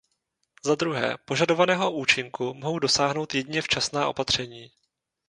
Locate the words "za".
0.65-0.75